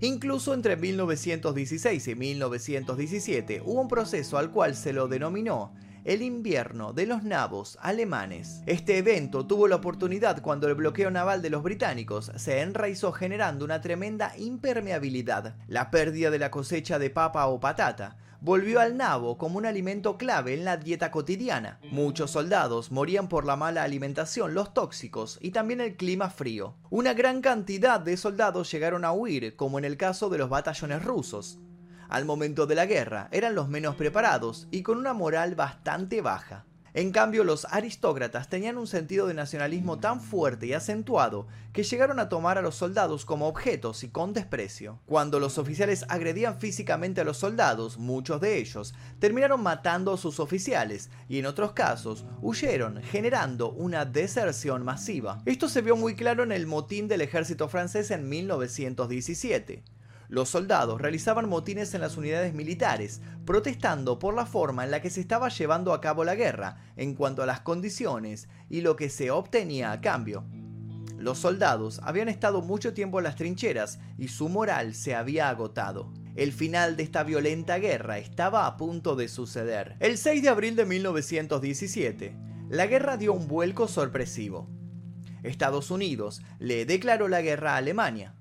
Incluso 0.00 0.54
entre 0.54 0.76
1916 0.76 2.08
y 2.08 2.14
1917 2.14 3.62
hubo 3.64 3.80
un 3.80 3.88
proceso 3.88 4.38
al 4.38 4.50
cual 4.50 4.74
se 4.74 4.92
lo 4.92 5.08
denominó 5.08 5.74
el 6.04 6.22
invierno 6.22 6.92
de 6.92 7.06
los 7.06 7.22
nabos 7.22 7.78
alemanes. 7.82 8.62
Este 8.66 8.98
evento 8.98 9.46
tuvo 9.46 9.68
la 9.68 9.76
oportunidad 9.76 10.40
cuando 10.40 10.68
el 10.68 10.74
bloqueo 10.74 11.10
naval 11.10 11.42
de 11.42 11.50
los 11.50 11.62
británicos 11.62 12.32
se 12.36 12.60
enraizó 12.60 13.12
generando 13.12 13.64
una 13.64 13.80
tremenda 13.80 14.32
impermeabilidad. 14.38 15.56
La 15.68 15.90
pérdida 15.90 16.30
de 16.30 16.38
la 16.38 16.50
cosecha 16.50 16.98
de 16.98 17.10
papa 17.10 17.46
o 17.46 17.60
patata 17.60 18.16
volvió 18.40 18.80
al 18.80 18.96
nabo 18.96 19.38
como 19.38 19.58
un 19.58 19.66
alimento 19.66 20.16
clave 20.16 20.54
en 20.54 20.64
la 20.64 20.76
dieta 20.76 21.10
cotidiana. 21.10 21.78
Muchos 21.90 22.30
soldados 22.30 22.90
morían 22.90 23.28
por 23.28 23.44
la 23.44 23.56
mala 23.56 23.82
alimentación, 23.82 24.54
los 24.54 24.74
tóxicos 24.74 25.38
y 25.40 25.50
también 25.50 25.80
el 25.80 25.96
clima 25.96 26.30
frío. 26.30 26.76
Una 26.90 27.14
gran 27.14 27.40
cantidad 27.40 28.00
de 28.00 28.16
soldados 28.16 28.70
llegaron 28.70 29.04
a 29.04 29.12
huir, 29.12 29.56
como 29.56 29.78
en 29.78 29.84
el 29.84 29.96
caso 29.96 30.28
de 30.28 30.38
los 30.38 30.48
batallones 30.48 31.02
rusos 31.04 31.58
al 32.10 32.24
momento 32.24 32.66
de 32.66 32.74
la 32.74 32.86
guerra 32.86 33.28
eran 33.30 33.54
los 33.54 33.68
menos 33.68 33.94
preparados 33.94 34.66
y 34.70 34.82
con 34.82 34.98
una 34.98 35.12
moral 35.12 35.54
bastante 35.54 36.20
baja. 36.20 36.66
En 36.92 37.12
cambio, 37.12 37.44
los 37.44 37.66
aristócratas 37.66 38.48
tenían 38.48 38.76
un 38.76 38.88
sentido 38.88 39.28
de 39.28 39.34
nacionalismo 39.34 39.98
tan 39.98 40.20
fuerte 40.20 40.66
y 40.66 40.72
acentuado 40.72 41.46
que 41.72 41.84
llegaron 41.84 42.18
a 42.18 42.28
tomar 42.28 42.58
a 42.58 42.62
los 42.62 42.74
soldados 42.74 43.24
como 43.24 43.46
objetos 43.46 44.02
y 44.02 44.08
con 44.08 44.32
desprecio. 44.32 44.98
Cuando 45.06 45.38
los 45.38 45.56
oficiales 45.58 46.04
agredían 46.08 46.58
físicamente 46.58 47.20
a 47.20 47.24
los 47.24 47.36
soldados, 47.36 47.96
muchos 47.96 48.40
de 48.40 48.58
ellos 48.58 48.92
terminaron 49.20 49.62
matando 49.62 50.14
a 50.14 50.18
sus 50.18 50.40
oficiales 50.40 51.10
y 51.28 51.38
en 51.38 51.46
otros 51.46 51.72
casos 51.72 52.24
huyeron, 52.42 53.00
generando 53.02 53.70
una 53.70 54.04
deserción 54.04 54.84
masiva. 54.84 55.42
Esto 55.46 55.68
se 55.68 55.82
vio 55.82 55.94
muy 55.94 56.16
claro 56.16 56.42
en 56.42 56.50
el 56.50 56.66
motín 56.66 57.06
del 57.06 57.20
ejército 57.20 57.68
francés 57.68 58.10
en 58.10 58.28
1917. 58.28 59.84
Los 60.30 60.48
soldados 60.48 61.00
realizaban 61.00 61.48
motines 61.48 61.92
en 61.92 62.00
las 62.00 62.16
unidades 62.16 62.54
militares, 62.54 63.20
protestando 63.44 64.20
por 64.20 64.32
la 64.32 64.46
forma 64.46 64.84
en 64.84 64.92
la 64.92 65.02
que 65.02 65.10
se 65.10 65.20
estaba 65.20 65.48
llevando 65.48 65.92
a 65.92 66.00
cabo 66.00 66.22
la 66.22 66.36
guerra, 66.36 66.76
en 66.96 67.16
cuanto 67.16 67.42
a 67.42 67.46
las 67.46 67.62
condiciones 67.62 68.48
y 68.68 68.82
lo 68.82 68.94
que 68.94 69.10
se 69.10 69.32
obtenía 69.32 69.90
a 69.90 70.00
cambio. 70.00 70.44
Los 71.18 71.38
soldados 71.38 72.00
habían 72.04 72.28
estado 72.28 72.62
mucho 72.62 72.94
tiempo 72.94 73.18
en 73.18 73.24
las 73.24 73.34
trincheras 73.34 73.98
y 74.18 74.28
su 74.28 74.48
moral 74.48 74.94
se 74.94 75.16
había 75.16 75.48
agotado. 75.48 76.12
El 76.36 76.52
final 76.52 76.96
de 76.96 77.02
esta 77.02 77.24
violenta 77.24 77.78
guerra 77.78 78.18
estaba 78.18 78.68
a 78.68 78.76
punto 78.76 79.16
de 79.16 79.26
suceder. 79.26 79.96
El 79.98 80.16
6 80.16 80.44
de 80.44 80.48
abril 80.48 80.76
de 80.76 80.86
1917, 80.86 82.36
la 82.68 82.86
guerra 82.86 83.16
dio 83.16 83.32
un 83.32 83.48
vuelco 83.48 83.88
sorpresivo. 83.88 84.70
Estados 85.42 85.90
Unidos 85.90 86.40
le 86.60 86.86
declaró 86.86 87.26
la 87.26 87.42
guerra 87.42 87.74
a 87.74 87.78
Alemania 87.78 88.36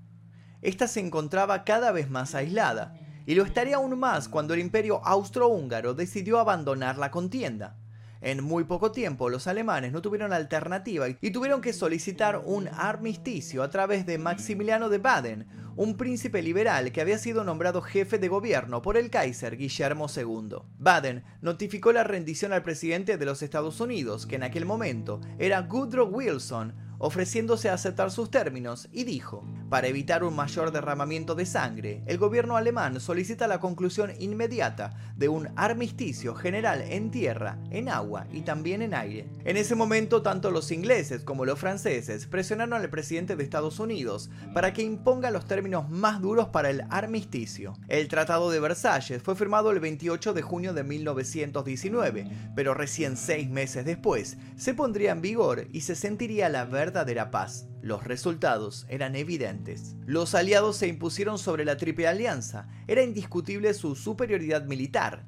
esta 0.61 0.87
se 0.87 0.99
encontraba 0.99 1.63
cada 1.63 1.91
vez 1.91 2.09
más 2.09 2.35
aislada, 2.35 2.95
y 3.25 3.35
lo 3.35 3.43
estaría 3.43 3.75
aún 3.75 3.97
más 3.99 4.27
cuando 4.27 4.53
el 4.53 4.59
imperio 4.59 5.05
austrohúngaro 5.05 5.93
decidió 5.93 6.39
abandonar 6.39 6.97
la 6.97 7.11
contienda. 7.11 7.77
En 8.21 8.43
muy 8.43 8.65
poco 8.65 8.91
tiempo 8.91 9.29
los 9.29 9.47
alemanes 9.47 9.93
no 9.93 10.01
tuvieron 10.01 10.33
alternativa 10.33 11.07
y 11.07 11.31
tuvieron 11.31 11.61
que 11.61 11.71
solicitar 11.71 12.41
un 12.43 12.67
armisticio 12.67 13.63
a 13.63 13.69
través 13.69 14.05
de 14.05 14.17
Maximiliano 14.17 14.89
de 14.89 14.97
Baden, 14.97 15.47
un 15.77 15.95
príncipe 15.95 16.41
liberal 16.41 16.91
que 16.91 16.99
había 16.99 17.17
sido 17.17 17.45
nombrado 17.45 17.81
jefe 17.81 18.17
de 18.17 18.27
gobierno 18.27 18.81
por 18.81 18.97
el 18.97 19.09
Kaiser 19.09 19.55
Guillermo 19.55 20.07
II. 20.13 20.57
Baden 20.77 21.23
notificó 21.39 21.93
la 21.93 22.03
rendición 22.03 22.51
al 22.51 22.63
presidente 22.63 23.17
de 23.17 23.25
los 23.25 23.41
Estados 23.41 23.79
Unidos, 23.79 24.25
que 24.25 24.35
en 24.35 24.43
aquel 24.43 24.65
momento 24.65 25.21
era 25.37 25.61
Woodrow 25.61 26.09
Wilson, 26.09 26.75
ofreciéndose 26.97 27.69
a 27.69 27.75
aceptar 27.75 28.11
sus 28.11 28.29
términos, 28.29 28.89
y 28.91 29.05
dijo, 29.05 29.47
para 29.69 29.87
evitar 29.87 30.23
un 30.23 30.35
mayor 30.35 30.71
derramamiento 30.71 31.35
de 31.35 31.45
sangre, 31.45 32.03
el 32.05 32.17
gobierno 32.17 32.57
alemán 32.57 32.99
solicita 32.99 33.47
la 33.47 33.59
conclusión 33.59 34.11
inmediata 34.19 34.95
de 35.15 35.29
un 35.29 35.47
armisticio 35.55 36.35
general 36.35 36.81
en 36.81 37.11
tierra, 37.11 37.57
en 37.71 37.87
agua 37.87 38.27
y 38.31 38.41
también 38.41 38.81
en 38.81 38.93
aire. 38.93 39.29
En 39.45 39.55
ese 39.55 39.75
momento, 39.75 40.21
tanto 40.21 40.51
los 40.51 40.71
ingleses 40.71 41.23
como 41.23 41.45
los 41.45 41.57
franceses 41.57 42.25
presionaron 42.25 42.73
al 42.73 42.89
presidente 42.89 43.35
de 43.35 43.43
Estados 43.43 43.79
Unidos 43.79 44.29
para 44.53 44.73
que 44.73 44.83
imponga 44.83 45.31
los 45.31 45.45
términos 45.45 45.89
más 45.89 46.21
duros 46.21 46.49
para 46.49 46.69
el 46.69 46.83
armisticio. 46.89 47.77
El 47.87 48.07
Tratado 48.09 48.51
de 48.51 48.59
Versalles 48.59 49.23
fue 49.23 49.35
firmado 49.35 49.71
el 49.71 49.79
28 49.79 50.33
de 50.33 50.41
junio 50.41 50.73
de 50.73 50.83
1919, 50.83 52.27
pero 52.55 52.73
recién 52.73 53.15
seis 53.15 53.49
meses 53.49 53.85
después 53.85 54.37
se 54.57 54.73
pondría 54.73 55.11
en 55.11 55.21
vigor 55.21 55.67
y 55.71 55.81
se 55.81 55.95
sentiría 55.95 56.49
la 56.49 56.65
verdad 56.65 56.89
verdadera 56.89 57.29
paz. 57.29 57.67
Los 57.81 58.03
resultados 58.03 58.85
eran 58.89 59.15
evidentes. 59.15 59.95
Los 60.05 60.35
aliados 60.35 60.77
se 60.77 60.87
impusieron 60.87 61.37
sobre 61.37 61.65
la 61.65 61.77
Triple 61.77 62.07
Alianza. 62.07 62.67
Era 62.87 63.03
indiscutible 63.03 63.73
su 63.73 63.95
superioridad 63.95 64.65
militar. 64.65 65.25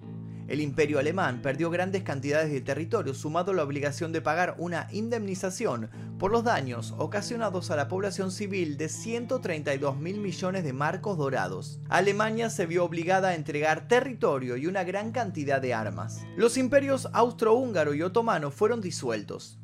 El 0.52 0.60
imperio 0.60 1.00
alemán 1.00 1.42
perdió 1.42 1.70
grandes 1.70 2.04
cantidades 2.04 2.52
de 2.52 2.60
territorio, 2.60 3.14
sumado 3.14 3.54
a 3.54 3.56
la 3.56 3.64
obligación 3.64 4.12
de 4.12 4.20
pagar 4.20 4.56
una 4.58 4.90
indemnización 4.92 5.90
por 6.20 6.30
los 6.30 6.44
daños 6.44 6.94
ocasionados 6.98 7.72
a 7.72 7.78
la 7.78 7.88
población 7.88 8.32
civil 8.32 8.76
de 8.76 8.90
132 8.90 9.98
mil 9.98 10.20
millones 10.20 10.66
de 10.66 10.74
marcos 10.74 11.18
dorados. 11.18 11.80
Alemania 11.88 12.50
se 12.50 12.66
vio 12.66 12.84
obligada 12.84 13.30
a 13.30 13.36
entregar 13.36 13.88
territorio 13.88 14.58
y 14.58 14.68
una 14.68 14.84
gran 14.84 15.14
cantidad 15.14 15.62
de 15.62 15.74
armas. 15.74 16.26
Los 16.36 16.58
imperios 16.58 17.08
austrohúngaro 17.14 17.94
y 17.94 18.02
otomano 18.02 18.52
fueron 18.52 18.82
disueltos. 18.82 19.61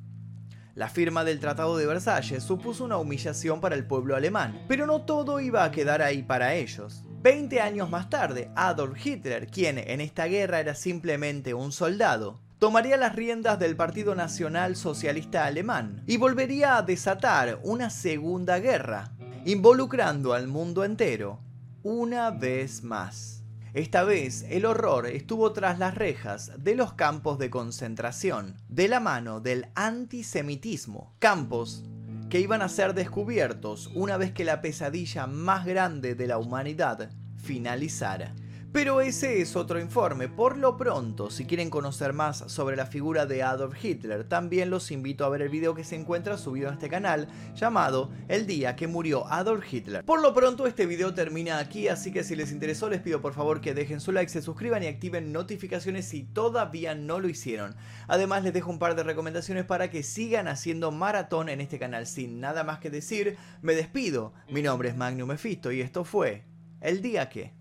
La 0.77 0.89
firma 0.89 1.23
del 1.23 1.39
Tratado 1.39 1.75
de 1.75 1.87
Versalles 1.87 2.43
supuso 2.43 2.85
una 2.85 2.97
humillación 2.97 3.61
para 3.61 3.73
el 3.73 3.87
pueblo 3.87 4.15
alemán, 4.15 4.63
pero 4.67 4.85
no 4.85 5.01
todo 5.01 5.39
iba 5.39 5.63
a 5.63 5.71
quedar 5.71 6.03
ahí 6.03 6.21
para 6.21 6.53
ellos. 6.53 7.03
Veinte 7.19 7.61
años 7.61 7.89
más 7.89 8.11
tarde, 8.11 8.51
Adolf 8.55 9.03
Hitler, 9.03 9.47
quien 9.47 9.79
en 9.79 10.01
esta 10.01 10.25
guerra 10.25 10.59
era 10.59 10.75
simplemente 10.75 11.55
un 11.55 11.71
soldado, 11.71 12.41
tomaría 12.59 12.95
las 12.95 13.15
riendas 13.15 13.57
del 13.57 13.75
Partido 13.75 14.13
Nacional 14.13 14.75
Socialista 14.75 15.45
Alemán 15.45 16.03
y 16.05 16.17
volvería 16.17 16.77
a 16.77 16.83
desatar 16.83 17.59
una 17.63 17.89
segunda 17.89 18.59
guerra, 18.59 19.13
involucrando 19.45 20.33
al 20.33 20.47
mundo 20.47 20.83
entero 20.83 21.39
una 21.81 22.29
vez 22.29 22.83
más. 22.83 23.36
Esta 23.77 24.03
vez 24.03 24.43
el 24.49 24.65
horror 24.65 25.05
estuvo 25.05 25.53
tras 25.53 25.77
las 25.77 25.93
rejas 25.93 26.51
de 26.57 26.73
los 26.73 26.93
campos 26.93 27.37
de 27.37 27.51
concentración, 27.51 28.55
de 28.69 28.87
la 28.87 28.99
mano 28.99 29.39
del 29.39 29.67
antisemitismo, 29.75 31.13
campos 31.19 31.83
que 32.31 32.39
iban 32.39 32.63
a 32.63 32.69
ser 32.69 32.95
descubiertos 32.95 33.91
una 33.93 34.17
vez 34.17 34.31
que 34.31 34.45
la 34.45 34.61
pesadilla 34.61 35.27
más 35.27 35.67
grande 35.67 36.15
de 36.15 36.25
la 36.25 36.39
humanidad 36.39 37.11
finalizara. 37.35 38.33
Pero 38.73 39.01
ese 39.01 39.41
es 39.41 39.55
otro 39.55 39.79
informe. 39.79 40.27
Por 40.27 40.57
lo 40.57 40.77
pronto, 40.77 41.31
si 41.31 41.45
quieren 41.45 41.69
conocer 41.69 42.13
más 42.13 42.43
sobre 42.47 42.75
la 42.75 42.85
figura 42.85 43.25
de 43.25 43.41
Adolf 43.41 43.83
Hitler, 43.83 44.25
también 44.25 44.69
los 44.69 44.91
invito 44.91 45.25
a 45.25 45.29
ver 45.29 45.41
el 45.41 45.49
video 45.49 45.73
que 45.73 45.85
se 45.85 45.95
encuentra 45.95 46.37
subido 46.37 46.67
en 46.67 46.73
este 46.73 46.89
canal 46.89 47.27
llamado 47.55 48.11
El 48.27 48.45
día 48.45 48.75
que 48.75 48.87
murió 48.87 49.25
Adolf 49.27 49.73
Hitler. 49.73 50.03
Por 50.03 50.21
lo 50.21 50.33
pronto, 50.33 50.67
este 50.67 50.85
video 50.85 51.13
termina 51.13 51.59
aquí, 51.59 51.87
así 51.87 52.11
que 52.11 52.23
si 52.23 52.35
les 52.35 52.51
interesó 52.51 52.89
les 52.89 53.01
pido 53.01 53.21
por 53.21 53.33
favor 53.33 53.61
que 53.61 53.73
dejen 53.73 54.01
su 54.01 54.11
like, 54.11 54.29
se 54.29 54.41
suscriban 54.41 54.83
y 54.83 54.87
activen 54.87 55.31
notificaciones 55.31 56.05
si 56.05 56.23
todavía 56.23 56.93
no 56.93 57.19
lo 57.19 57.29
hicieron. 57.29 57.75
Además 58.07 58.43
les 58.43 58.53
dejo 58.53 58.69
un 58.69 58.79
par 58.79 58.95
de 58.95 59.03
recomendaciones 59.03 59.65
para 59.65 59.89
que 59.89 60.03
sigan 60.03 60.47
haciendo 60.47 60.91
maratón 60.91 61.49
en 61.49 61.61
este 61.61 61.79
canal. 61.79 62.05
Sin 62.05 62.41
nada 62.41 62.63
más 62.63 62.79
que 62.79 62.89
decir, 62.89 63.37
me 63.61 63.73
despido. 63.73 64.33
Mi 64.49 64.61
nombre 64.61 64.89
es 64.89 64.95
Magnum 64.95 65.29
Mephisto 65.29 65.71
y 65.71 65.81
esto 65.81 66.03
fue 66.03 66.43
El 66.79 67.01
día 67.01 67.29
que... 67.29 67.56